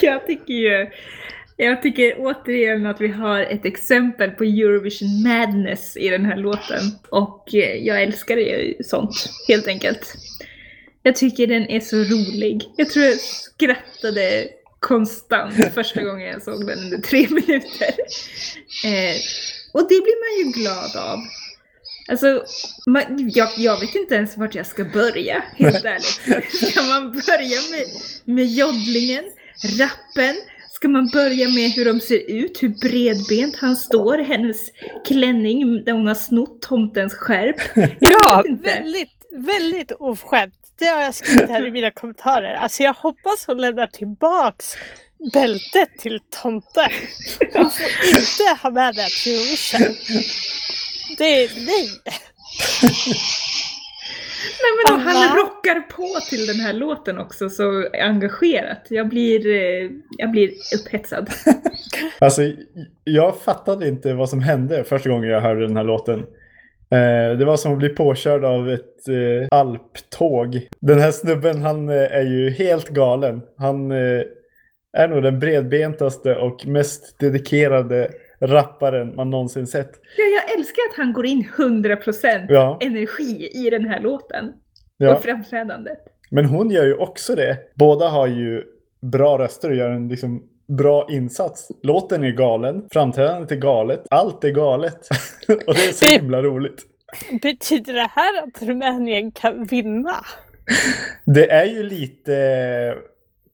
Jag 0.00 0.26
tycker 0.26 0.54
ju, 0.54 0.90
jag 1.56 1.82
tycker 1.82 2.14
återigen 2.18 2.86
att 2.86 3.00
vi 3.00 3.08
har 3.08 3.40
ett 3.40 3.64
exempel 3.64 4.30
på 4.30 4.44
Eurovision 4.44 5.22
Madness 5.22 5.96
i 5.96 6.08
den 6.08 6.24
här 6.24 6.36
låten. 6.36 6.80
Och 7.08 7.54
eh, 7.54 7.86
jag 7.86 8.02
älskar 8.02 8.36
det 8.36 8.86
sånt, 8.86 9.30
helt 9.48 9.68
enkelt. 9.68 10.14
Jag 11.02 11.16
tycker 11.16 11.46
den 11.46 11.70
är 11.70 11.80
så 11.80 11.96
rolig. 11.96 12.62
Jag 12.76 12.90
tror 12.90 13.04
jag 13.04 13.20
skrattade 13.20 14.48
konstant 14.80 15.74
första 15.74 16.02
gången 16.02 16.28
jag 16.28 16.42
såg 16.42 16.66
den 16.66 16.78
under 16.78 16.98
tre 16.98 17.26
minuter. 17.30 17.94
Eh, 18.84 19.16
och 19.72 19.82
det 19.82 20.00
blir 20.04 20.18
man 20.22 20.38
ju 20.38 20.62
glad 20.62 20.96
av. 20.96 21.18
Alltså, 22.08 22.44
man, 22.86 23.30
jag, 23.34 23.48
jag 23.56 23.80
vet 23.80 23.94
inte 23.94 24.14
ens 24.14 24.36
vart 24.36 24.54
jag 24.54 24.66
ska 24.66 24.84
börja, 24.84 25.44
helt 25.56 25.84
ärligt. 25.84 26.70
Ska 26.70 26.82
man 26.82 27.12
börja 27.12 27.60
med, 27.70 27.86
med 28.36 28.46
joddlingen, 28.46 29.24
rappen? 29.78 30.36
Ska 30.70 30.88
man 30.88 31.10
börja 31.12 31.48
med 31.48 31.70
hur 31.70 31.84
de 31.84 32.00
ser 32.00 32.30
ut, 32.30 32.62
hur 32.62 32.68
bredbent 32.68 33.56
han 33.56 33.76
står, 33.76 34.18
hennes 34.18 34.70
klänning 35.06 35.84
där 35.84 35.92
hon 35.92 36.06
har 36.06 36.14
snott 36.14 36.62
tomtens 36.62 37.14
skärp? 37.14 37.56
Ja, 38.00 38.44
väldigt, 38.62 39.10
väldigt 39.36 39.92
oförskämt. 39.92 40.54
det 40.78 40.86
har 40.86 41.02
jag 41.02 41.14
skrivit 41.14 41.50
här 41.50 41.66
i 41.66 41.70
mina 41.70 41.90
kommentarer. 41.90 42.54
Alltså 42.54 42.82
jag 42.82 42.94
hoppas 42.94 43.46
hon 43.46 43.58
lämnar 43.58 43.86
tillbaks 43.86 44.76
bältet 45.32 45.98
till 45.98 46.20
tomten. 46.42 46.90
Hon 47.52 47.70
får 47.70 47.86
inte 48.08 48.62
ha 48.62 48.70
med 48.70 48.94
det 48.94 49.08
till 49.08 49.32
Eurovision. 49.32 49.96
Det 51.18 51.44
är 51.44 51.50
nej. 51.66 51.88
Nej 54.62 54.72
men 54.76 54.96
då, 54.96 55.10
han 55.10 55.36
rockar 55.36 55.80
på 55.80 56.20
till 56.30 56.46
den 56.46 56.56
här 56.56 56.72
låten 56.72 57.18
också 57.18 57.48
så 57.48 57.88
engagerat. 57.92 58.86
Jag 58.88 59.08
blir, 59.08 59.46
eh, 59.46 59.90
jag 60.18 60.30
blir 60.30 60.50
upphetsad. 60.80 61.30
Alltså, 62.18 62.42
jag 63.04 63.36
fattade 63.40 63.88
inte 63.88 64.14
vad 64.14 64.28
som 64.28 64.40
hände 64.42 64.84
första 64.84 65.10
gången 65.10 65.30
jag 65.30 65.40
hörde 65.40 65.66
den 65.66 65.76
här 65.76 65.84
låten. 65.84 66.18
Eh, 66.90 67.38
det 67.38 67.44
var 67.44 67.56
som 67.56 67.72
att 67.72 67.78
bli 67.78 67.88
påkörd 67.88 68.44
av 68.44 68.70
ett 68.70 69.08
eh, 69.08 69.48
alptåg. 69.50 70.68
Den 70.80 70.98
här 70.98 71.10
snubben, 71.10 71.62
han 71.62 71.88
eh, 71.88 71.94
är 71.94 72.22
ju 72.22 72.50
helt 72.50 72.88
galen. 72.88 73.42
Han 73.56 73.90
eh, 73.90 74.22
är 74.98 75.08
nog 75.08 75.22
den 75.22 75.38
bredbentaste 75.38 76.36
och 76.36 76.66
mest 76.66 77.18
dedikerade 77.18 78.10
rapparen 78.42 79.14
man 79.16 79.30
någonsin 79.30 79.66
sett. 79.66 79.90
Ja, 80.16 80.24
jag 80.24 80.58
älskar 80.58 80.82
att 80.90 80.96
han 80.96 81.12
går 81.12 81.26
in 81.26 81.44
100% 81.56 82.46
Ja, 82.48 82.78
energi 82.80 83.50
i 83.54 83.70
den 83.70 83.84
här 83.84 84.00
låten. 84.00 84.52
ja. 84.96 85.14
Och 85.16 85.22
framträdandet. 85.22 85.98
Men 86.30 86.44
hon 86.44 86.70
gör 86.70 86.84
ju 86.84 86.94
också 86.94 87.34
det. 87.34 87.58
Båda 87.74 88.08
har 88.08 88.26
ju 88.26 88.62
bra 89.12 89.38
röster 89.38 89.70
och 89.70 89.76
gör 89.76 89.90
en 89.90 90.08
liksom 90.08 90.42
bra 90.78 91.06
insats. 91.10 91.68
Låten 91.82 92.24
är 92.24 92.30
galen, 92.30 92.86
framträdandet 92.92 93.52
är 93.52 93.56
galet, 93.56 94.02
allt 94.10 94.44
är 94.44 94.50
galet. 94.50 95.08
och 95.66 95.74
det 95.74 95.88
är 95.88 95.92
så 95.92 96.06
himla 96.20 96.42
roligt. 96.42 96.82
Betyder 97.42 97.92
det 97.92 98.10
här 98.10 98.42
att 98.42 98.62
Rumänien 98.62 99.32
kan 99.32 99.64
vinna? 99.64 100.14
Det 101.24 101.50
är 101.50 101.64
ju 101.64 101.82
lite 101.82 102.94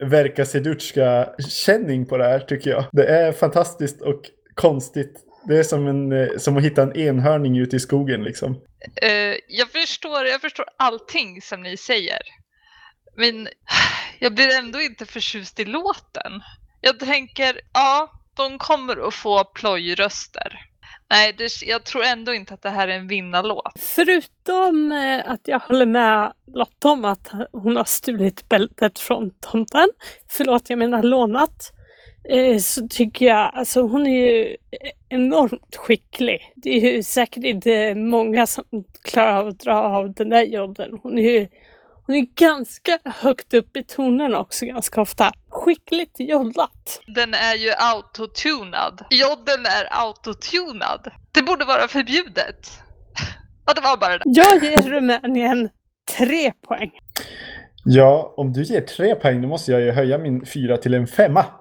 Verka 0.05 0.45
Sedutska-känning 0.45 2.07
på 2.07 2.17
det 2.17 2.25
här 2.25 2.39
tycker 2.41 2.71
jag. 2.71 2.85
Det 2.93 3.07
är 3.07 3.33
fantastiskt 3.33 4.03
och 4.03 4.21
konstigt. 4.59 5.25
Det 5.49 5.59
är 5.59 5.63
som, 5.63 5.87
en, 5.87 6.13
eh, 6.13 6.29
som 6.39 6.57
att 6.57 6.65
hitta 6.65 6.83
en 6.83 6.97
enhörning 6.97 7.59
ute 7.59 7.77
i 7.77 7.81
skogen 7.81 8.25
liksom. 8.25 8.61
Eh, 9.03 9.37
jag, 9.49 9.71
förstår, 9.73 10.27
jag 10.27 10.41
förstår 10.41 10.67
allting 10.79 11.43
som 11.43 11.63
ni 11.63 11.77
säger. 11.77 12.21
Men 13.17 13.49
jag 14.19 14.35
blir 14.35 14.59
ändå 14.59 14.81
inte 14.81 15.07
förtjust 15.07 15.61
i 15.61 15.65
låten. 15.65 16.33
Jag 16.81 16.99
tänker, 16.99 17.61
ja, 17.73 18.11
de 18.37 18.59
kommer 18.59 19.09
att 19.09 19.15
få 19.15 19.45
plojröster. 19.45 20.61
Nej, 21.11 21.35
det, 21.39 21.63
jag 21.63 21.85
tror 21.85 22.05
ändå 22.05 22.35
inte 22.35 22.55
att 22.55 22.63
det 22.63 22.71
här 22.71 22.89
är 22.89 22.99
en 22.99 23.09
vinnarlåt. 23.09 23.73
Förutom 23.77 24.93
eh, 24.93 25.31
att 25.31 25.41
jag 25.45 25.59
håller 25.59 25.87
med 25.87 26.33
Lotta 26.55 26.89
om 26.89 27.05
att 27.05 27.31
hon 27.53 27.77
har 27.77 27.85
stulit 27.85 28.49
bältet 28.49 28.99
från 28.99 29.31
tomten. 29.41 29.89
Förlåt, 30.29 30.71
jag 30.71 30.79
menar 30.79 31.03
lånat. 31.03 31.73
Eh, 32.29 32.59
så 32.59 32.89
tycker 32.89 33.27
jag, 33.27 33.51
alltså 33.55 33.83
hon 33.83 34.07
är 34.07 34.27
ju 34.27 34.57
enormt 35.09 35.77
skicklig. 35.77 36.53
Det 36.57 36.71
är 36.71 36.93
ju 36.93 37.03
säkert 37.03 37.45
inte 37.45 37.95
många 37.95 38.47
som 38.47 38.65
klarar 39.03 39.37
av 39.39 39.49
att 39.49 39.61
dra 39.61 39.75
av 39.75 40.15
den 40.15 40.29
där 40.29 40.43
jodden. 40.43 40.99
Hon 41.03 41.19
är 41.19 41.31
ju 41.31 41.49
hon 42.07 42.17
är 42.17 42.27
ganska 42.35 42.99
högt 43.05 43.55
upp 43.55 43.77
i 43.77 43.85
tonen 43.85 44.35
också 44.35 44.67
ganska 44.67 45.01
ofta. 45.01 45.33
Skickligt 45.49 46.15
jodlat. 46.19 47.01
Den 47.07 47.35
är 47.35 47.55
ju 47.55 47.73
autotunad. 47.79 49.05
Jodden 49.11 49.67
är 49.67 49.89
autotunad. 49.91 51.11
Det 51.33 51.43
borde 51.43 51.65
vara 51.65 51.89
förbjudet. 51.89 52.71
Ja, 53.67 53.75
det 53.75 53.81
var 53.81 53.97
bara 53.97 54.19
det. 54.19 54.25
Jag 54.25 54.65
ger 54.65 54.83
Rumänien 54.83 55.69
tre 56.19 56.53
poäng. 56.69 56.91
Ja, 57.91 58.35
om 58.37 58.53
du 58.53 58.63
ger 58.63 58.81
tre 58.81 59.15
poäng 59.15 59.43
då 59.43 59.49
måste 59.49 59.73
jag 59.73 59.81
ju 59.81 59.91
höja 59.91 60.19
min 60.19 60.47
fyra 60.47 60.77
till 60.77 60.95
en 60.95 61.07
femma. 61.07 61.45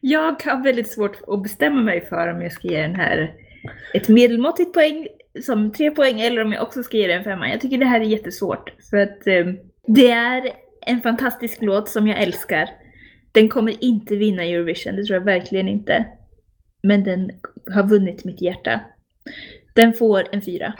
Jag 0.00 0.42
har 0.42 0.62
väldigt 0.62 0.92
svårt 0.92 1.16
att 1.26 1.42
bestämma 1.42 1.82
mig 1.82 2.06
för 2.06 2.28
om 2.28 2.42
jag 2.42 2.52
ska 2.52 2.68
ge 2.68 2.82
den 2.82 2.94
här 2.94 3.34
ett 3.94 4.08
medelmåttigt 4.08 4.72
poäng 4.72 5.06
som 5.42 5.72
tre 5.72 5.90
poäng 5.90 6.20
eller 6.20 6.44
om 6.44 6.52
jag 6.52 6.62
också 6.62 6.82
ska 6.82 6.96
ge 6.96 7.06
den 7.06 7.18
en 7.18 7.24
femma. 7.24 7.50
Jag 7.50 7.60
tycker 7.60 7.78
det 7.78 7.84
här 7.84 8.00
är 8.00 8.04
jättesvårt 8.04 8.72
för 8.90 8.96
att 8.96 9.26
eh, 9.26 9.46
det 9.86 10.10
är 10.10 10.52
en 10.86 11.00
fantastisk 11.00 11.58
låt 11.60 11.88
som 11.88 12.06
jag 12.06 12.22
älskar. 12.22 12.68
Den 13.32 13.48
kommer 13.48 13.84
inte 13.84 14.16
vinna 14.16 14.44
Eurovision, 14.44 14.96
det 14.96 15.04
tror 15.04 15.18
jag 15.18 15.24
verkligen 15.24 15.68
inte. 15.68 16.06
Men 16.82 17.04
den 17.04 17.30
har 17.74 17.88
vunnit 17.88 18.24
mitt 18.24 18.42
hjärta. 18.42 18.80
Den 19.74 19.92
får 19.92 20.28
en 20.32 20.42
fyra. 20.42 20.74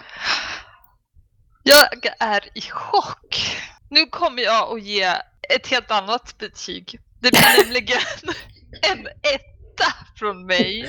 Jag 1.68 1.88
är 2.18 2.40
i 2.54 2.60
chock. 2.60 3.56
Nu 3.88 4.06
kommer 4.06 4.42
jag 4.42 4.72
att 4.72 4.82
ge 4.82 5.04
ett 5.54 5.66
helt 5.66 5.90
annat 5.90 6.38
betyg. 6.38 7.00
Det 7.20 7.30
blir 7.30 7.64
nämligen 7.64 7.98
en 8.90 9.06
etta 9.06 9.94
från 10.16 10.46
mig. 10.46 10.88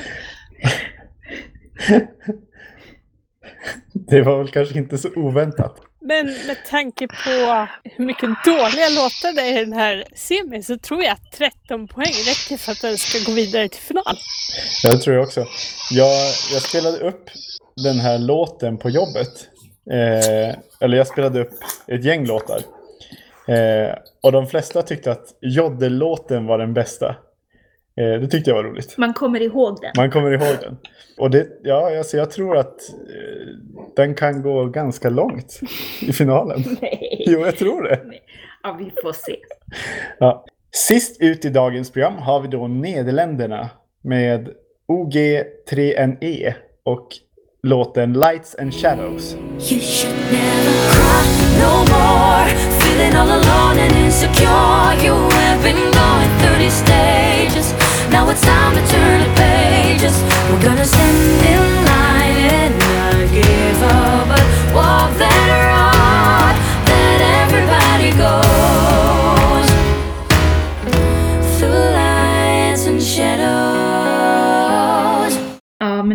Det 3.93 4.21
var 4.21 4.37
väl 4.37 4.51
kanske 4.51 4.77
inte 4.77 4.97
så 4.97 5.09
oväntat. 5.15 5.81
Men 6.01 6.25
med 6.25 6.65
tanke 6.69 7.07
på 7.07 7.67
hur 7.83 8.05
mycket 8.05 8.29
dåliga 8.45 8.89
låtar 8.89 9.35
det 9.35 9.41
är 9.41 9.61
i 9.61 9.65
den 9.65 9.73
här 9.73 10.05
semin 10.15 10.63
så 10.63 10.77
tror 10.77 11.03
jag 11.03 11.11
att 11.11 11.31
13 11.31 11.87
poäng 11.87 12.13
räcker 12.27 12.57
för 12.57 12.71
att 12.71 12.81
den 12.81 12.97
ska 12.97 13.31
gå 13.31 13.35
vidare 13.35 13.69
till 13.69 13.81
final. 13.81 14.17
Ja, 14.83 14.91
det 14.91 14.97
tror 14.97 15.15
jag 15.15 15.23
också. 15.23 15.45
Jag, 15.91 16.33
jag 16.51 16.61
spelade 16.61 16.97
upp 16.97 17.29
den 17.75 17.99
här 17.99 18.17
låten 18.19 18.77
på 18.77 18.89
jobbet. 18.89 19.49
Eh, 19.91 20.55
eller 20.79 20.97
jag 20.97 21.07
spelade 21.07 21.41
upp 21.41 21.51
ett 21.87 22.03
gäng 22.03 22.25
låtar. 22.25 22.59
Eh, 23.47 23.95
och 24.23 24.31
de 24.31 24.47
flesta 24.47 24.81
tyckte 24.81 25.11
att 25.11 25.35
Jodel-låten 25.41 26.45
var 26.45 26.57
den 26.57 26.73
bästa. 26.73 27.15
Eh, 27.97 28.19
det 28.21 28.27
tyckte 28.27 28.49
jag 28.49 28.55
var 28.55 28.63
roligt. 28.63 28.97
Man 28.97 29.13
kommer 29.13 29.41
ihåg 29.41 29.77
den. 29.81 29.91
Man 29.97 30.11
kommer 30.11 30.31
ihåg 30.31 30.55
den. 30.61 30.77
Och 31.17 31.31
det, 31.31 31.47
ja, 31.63 31.97
alltså 31.97 32.17
jag 32.17 32.31
tror 32.31 32.57
att 32.57 32.89
eh, 32.89 33.47
den 33.95 34.15
kan 34.15 34.41
gå 34.41 34.65
ganska 34.65 35.09
långt 35.09 35.59
i 36.01 36.13
finalen. 36.13 36.63
Nej. 36.81 37.23
Jo, 37.27 37.39
jag 37.39 37.57
tror 37.57 37.83
det. 37.83 37.99
Ja, 38.63 38.75
vi 38.79 38.91
får 39.03 39.13
se. 39.13 39.35
Ja. 40.19 40.45
Sist 40.71 41.21
ut 41.21 41.45
i 41.45 41.49
dagens 41.49 41.91
program 41.91 42.17
har 42.17 42.41
vi 42.41 42.47
då 42.47 42.67
Nederländerna 42.67 43.69
med 44.01 44.49
OG3NE 44.87 46.53
och 46.83 47.07
låten 47.61 48.13
Lights 48.13 48.55
and 48.59 48.73
Shadows. 48.73 49.35
You 49.59 49.79
should 49.79 50.15
never 50.31 50.73
cry 50.91 51.25
no 51.59 51.73
more. 51.93 52.47
Feeling 52.79 53.15
all 53.15 53.27
alone 53.27 53.77
and 53.79 53.93
insecure. 53.95 55.03
You 55.03 55.13
have 55.29 55.61
been 55.63 55.91
going 55.91 56.31
through 56.39 56.57
these 56.59 56.73
stages. 56.73 57.73
Now 58.09 58.29
it's 58.29 58.41
time 58.41 58.75
to 58.75 58.83
turn 58.87 59.19
the 59.21 59.33
pages. 59.35 60.15
We're 60.49 60.63
gonna 60.63 60.85
stand 60.85 61.45
in 61.53 61.85
line 61.85 62.37
and 62.61 62.73
not 62.79 63.33
give 63.33 63.83
up, 63.83 64.27
but 64.29 64.73
walk 64.73 65.17
that 65.17 65.63
road 65.63 65.68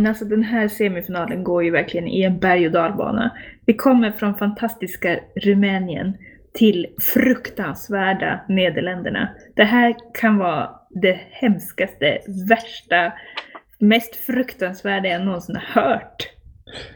men 0.05 0.11
alltså 0.11 0.25
den 0.25 0.43
här 0.43 0.69
semifinalen 0.69 1.45
går 1.45 1.65
ju 1.65 1.71
verkligen 1.71 2.09
i 2.09 2.23
en 2.23 2.39
berg 2.39 2.67
och 2.67 2.73
dalbana. 2.73 3.37
Vi 3.67 3.75
kommer 3.75 4.13
från 4.13 4.35
fantastiska 4.35 5.21
Rumänien 5.37 6.17
till 6.53 6.87
fruktansvärda 7.15 8.41
Nederländerna. 8.49 9.29
Det 9.57 9.65
här 9.65 9.95
kan 10.15 10.39
vara 10.39 10.71
det 10.91 11.21
hemskaste, 11.31 12.19
värsta, 12.49 13.13
mest 13.79 14.17
fruktansvärda 14.17 15.09
jag 15.09 15.25
någonsin 15.25 15.57
har 15.57 15.83
hört. 15.83 16.29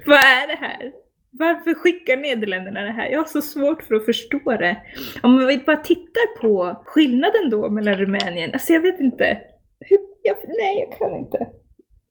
Vad 0.07 0.19
är 0.19 0.47
det 0.47 0.67
här? 0.67 0.93
Varför 1.31 1.75
skickar 1.75 2.17
Nederländerna 2.17 2.81
det 2.81 2.93
här? 2.93 3.09
Jag 3.11 3.19
har 3.19 3.27
så 3.27 3.43
svårt 3.43 3.83
för 3.83 3.95
att 3.95 4.05
förstå 4.05 4.39
det. 4.45 4.77
Om 5.23 5.47
vi 5.47 5.59
bara 5.59 5.77
tittar 5.77 6.41
på 6.41 6.83
skillnaden 6.85 7.51
då 7.51 7.71
mellan 7.71 7.95
Rumänien, 7.95 8.53
alltså 8.53 8.73
jag 8.73 8.81
vet 8.81 9.01
inte. 9.01 9.41
Hur, 9.81 9.99
jag, 10.23 10.37
nej, 10.49 10.79
jag 10.89 10.99
kan 10.99 11.19
inte. 11.19 11.47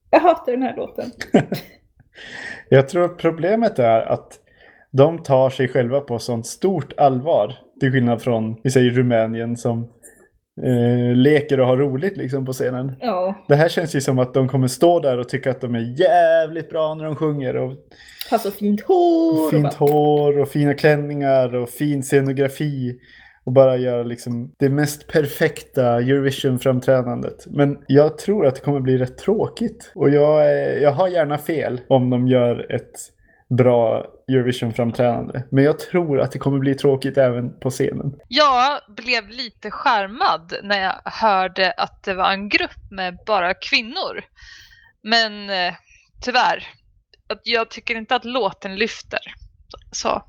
Jag 0.10 0.20
hatar 0.20 0.52
den 0.52 0.62
här 0.62 0.76
låten. 0.76 1.12
Jag 2.70 2.90
tror 2.90 3.08
problemet 3.08 3.80
är 3.80 4.02
att 4.02 4.34
de 4.92 5.24
tar 5.24 5.50
sig 5.50 5.68
själva 5.68 6.00
på 6.00 6.20
sånt 6.20 6.46
stort 6.48 6.94
allvar. 7.00 7.54
Till 7.80 7.92
skillnad 7.92 8.22
från, 8.22 8.62
vi 8.64 8.72
säger 8.72 8.92
Rumänien 8.92 9.58
som 9.58 9.84
eh, 10.64 11.16
leker 11.16 11.60
och 11.60 11.68
har 11.68 11.78
roligt 11.78 12.18
liksom 12.18 12.46
på 12.46 12.54
scenen. 12.54 12.96
Ja, 13.00 13.46
Det 13.48 13.56
här 13.56 13.70
känns 13.70 13.96
ju 13.96 14.02
som 14.02 14.20
att 14.20 14.34
de 14.34 14.48
kommer 14.50 14.68
stå 14.68 15.00
där 15.00 15.18
och 15.18 15.30
tycka 15.30 15.52
att 15.52 15.62
de 15.62 15.76
är 15.76 16.00
jävligt 16.02 16.70
bra 16.70 16.94
när 16.94 17.04
de 17.06 17.16
sjunger. 17.16 17.56
Och 17.56 17.74
har 18.32 18.38
så 18.38 18.52
fint 18.52 18.82
hår. 18.82 19.46
och 19.46 19.50
fint 19.52 19.64
bara- 19.80 19.90
hår 19.92 20.40
och 20.40 20.50
fina 20.50 20.74
klänningar 20.74 21.56
och 21.56 21.70
fin 21.70 22.04
scenografi. 22.04 23.00
Och 23.48 23.54
bara 23.54 23.78
göra 23.78 24.04
liksom 24.04 24.52
det 24.60 24.70
mest 24.70 25.08
perfekta 25.08 26.02
Eurovision-framträdandet. 26.02 27.46
Men 27.48 27.78
jag 27.88 28.18
tror 28.18 28.48
att 28.48 28.56
det 28.56 28.62
kommer 28.62 28.80
bli 28.80 28.98
rätt 28.98 29.18
tråkigt. 29.18 29.92
Och 29.96 30.10
jag, 30.10 30.58
jag 30.82 30.92
har 30.92 31.08
gärna 31.08 31.38
fel 31.38 31.82
om 31.88 32.10
de 32.10 32.28
gör 32.28 32.72
ett 32.72 32.92
bra 33.50 34.06
Eurovision-framträdande. 34.32 35.44
Men 35.52 35.64
jag 35.64 35.80
tror 35.80 36.20
att 36.20 36.32
det 36.32 36.40
kommer 36.40 36.60
bli 36.60 36.76
tråkigt 36.76 37.18
även 37.18 37.60
på 37.60 37.70
scenen. 37.70 38.16
Jag 38.28 38.80
blev 38.88 39.30
lite 39.30 39.72
skärmad 39.72 40.54
när 40.64 40.82
jag 40.82 41.12
hörde 41.12 41.72
att 41.72 42.04
det 42.04 42.14
var 42.14 42.32
en 42.32 42.50
grupp 42.50 42.92
med 42.92 43.18
bara 43.26 43.54
kvinnor. 43.54 44.24
Men 45.04 45.50
eh, 45.50 45.74
tyvärr, 46.22 46.64
jag 47.44 47.70
tycker 47.70 47.96
inte 47.96 48.16
att 48.16 48.26
låten 48.26 48.76
lyfter. 48.76 49.20
Så 49.92 50.24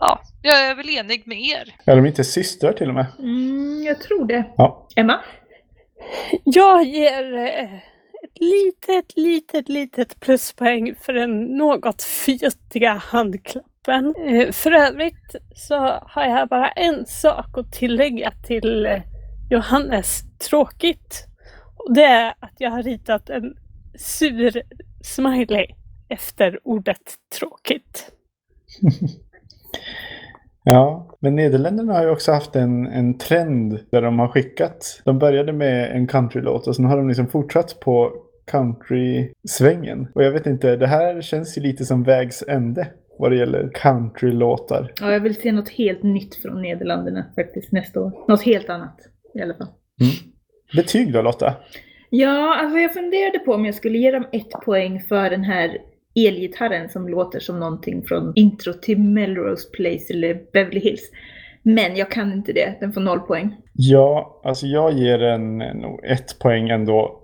ja, 0.00 0.20
jag 0.42 0.58
är 0.66 0.74
väl 0.74 0.88
enig 0.90 1.26
med 1.26 1.40
er. 1.40 1.74
Är 1.84 1.96
de 1.96 2.06
inte 2.06 2.24
systrar 2.24 2.72
till 2.72 2.88
och 2.88 2.94
med? 2.94 3.06
Mm, 3.18 3.82
jag 3.82 4.00
tror 4.00 4.24
det. 4.26 4.44
Ja. 4.56 4.88
Emma? 4.96 5.20
Jag 6.44 6.84
ger 6.84 7.34
eh, 7.36 7.74
ett 8.24 8.40
litet, 8.40 9.16
litet, 9.16 9.68
litet 9.68 10.20
pluspoäng 10.20 10.94
för 11.00 11.12
den 11.12 11.44
något 11.44 12.02
fjuttiga 12.02 12.92
handklappen. 12.92 14.14
Eh, 14.26 14.52
För 14.52 14.72
övrigt 14.72 15.36
så 15.54 15.76
har 16.02 16.24
jag 16.24 16.48
bara 16.48 16.70
en 16.70 17.06
sak 17.06 17.58
att 17.58 17.72
tillägga 17.72 18.32
till 18.46 18.86
eh, 18.86 19.02
Johannes 19.50 20.22
tråkigt. 20.48 21.26
Och 21.76 21.94
det 21.94 22.04
är 22.04 22.34
att 22.40 22.54
jag 22.58 22.70
har 22.70 22.82
ritat 22.82 23.30
en 23.30 23.56
sur 23.98 24.62
smiley 25.02 25.66
efter 26.08 26.58
ordet 26.64 27.14
tråkigt. 27.38 28.12
Ja, 30.64 31.16
men 31.20 31.36
Nederländerna 31.36 31.92
har 31.92 32.02
ju 32.02 32.10
också 32.10 32.32
haft 32.32 32.56
en, 32.56 32.86
en 32.86 33.18
trend 33.18 33.80
där 33.90 34.02
de 34.02 34.18
har 34.18 34.28
skickat. 34.28 35.02
De 35.04 35.18
började 35.18 35.52
med 35.52 35.96
en 35.96 36.06
countrylåt 36.06 36.66
och 36.66 36.76
sen 36.76 36.84
har 36.84 36.96
de 36.96 37.08
liksom 37.08 37.26
fortsatt 37.26 37.80
på 37.80 38.12
country-svängen. 38.50 40.08
Och 40.14 40.24
jag 40.24 40.30
vet 40.30 40.46
inte, 40.46 40.76
det 40.76 40.86
här 40.86 41.20
känns 41.20 41.58
ju 41.58 41.62
lite 41.62 41.84
som 41.84 42.02
vägs 42.02 42.44
ände 42.48 42.88
vad 43.18 43.30
det 43.30 43.36
gäller 43.36 43.70
countrylåtar. 43.74 44.92
Ja, 45.00 45.12
jag 45.12 45.20
vill 45.20 45.34
se 45.34 45.52
något 45.52 45.68
helt 45.68 46.02
nytt 46.02 46.34
från 46.34 46.62
Nederländerna 46.62 47.24
faktiskt 47.36 47.72
nästa 47.72 48.00
år. 48.00 48.12
Något 48.28 48.42
helt 48.42 48.70
annat 48.70 48.96
i 49.34 49.42
alla 49.42 49.54
fall. 49.54 49.68
Betyg 50.76 51.12
då 51.12 51.22
Lotta? 51.22 51.54
Ja, 52.10 52.56
alltså 52.56 52.78
jag 52.78 52.94
funderade 52.94 53.38
på 53.38 53.52
om 53.52 53.64
jag 53.64 53.74
skulle 53.74 53.98
ge 53.98 54.10
dem 54.10 54.26
ett 54.32 54.50
poäng 54.50 55.00
för 55.08 55.30
den 55.30 55.44
här 55.44 55.78
elgitarren 56.14 56.88
som 56.88 57.08
låter 57.08 57.40
som 57.40 57.60
någonting 57.60 58.02
från 58.02 58.32
intro 58.36 58.72
till 58.72 58.98
Melrose 58.98 59.70
Place 59.70 60.04
eller 60.10 60.40
Beverly 60.52 60.80
Hills. 60.80 61.10
Men 61.62 61.96
jag 61.96 62.10
kan 62.10 62.32
inte 62.32 62.52
det, 62.52 62.74
den 62.80 62.92
får 62.92 63.00
noll 63.00 63.20
poäng. 63.20 63.56
Ja, 63.72 64.40
alltså 64.44 64.66
jag 64.66 64.92
ger 64.92 65.18
den 65.18 65.58
nog 65.58 66.04
ett 66.04 66.38
poäng 66.38 66.68
ändå. 66.68 67.16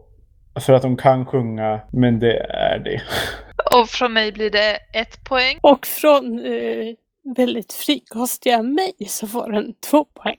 För 0.60 0.72
att 0.72 0.82
de 0.82 0.96
kan 0.96 1.26
sjunga, 1.26 1.80
men 1.92 2.18
det 2.18 2.38
är 2.38 2.78
det. 2.78 3.02
Och 3.80 3.88
från 3.88 4.12
mig 4.12 4.32
blir 4.32 4.50
det 4.50 4.78
ett 4.92 5.24
poäng. 5.24 5.58
Och 5.62 5.86
från 5.86 6.38
eh, 6.38 6.94
väldigt 7.36 7.72
frikostiga 7.72 8.62
mig 8.62 8.92
så 9.08 9.26
får 9.26 9.52
den 9.52 9.74
två 9.90 10.04
poäng. 10.04 10.38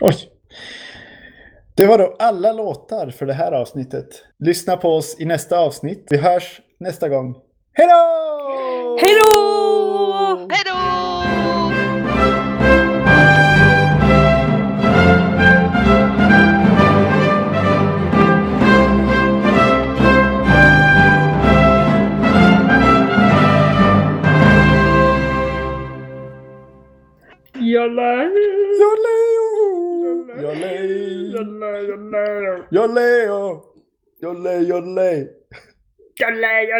Oj! 0.00 0.14
Det 1.76 1.86
var 1.86 1.98
då 1.98 2.16
alla 2.18 2.52
låtar 2.52 3.10
för 3.10 3.26
det 3.26 3.32
här 3.32 3.52
avsnittet. 3.52 4.06
Lyssna 4.38 4.76
på 4.76 4.88
oss 4.88 5.16
i 5.20 5.24
nästa 5.24 5.58
avsnitt. 5.58 6.06
Vi 6.10 6.16
hörs 6.16 6.60
nästa 6.78 7.08
gång. 7.08 7.36
Hej 7.76 7.86
då! 7.88 8.96
Hej 9.00 9.14
då! 9.20 10.48
Hej 10.50 10.62
då! 10.66 10.74
Jalla! 27.60 28.24
Joleo! 28.80 29.46
Joleo! 30.42 30.84
Joleo! 31.34 32.64
Joleo! 32.70 33.62
Joleo! 34.20 34.62
Jalla, 34.62 35.43
Galileo 36.16 36.78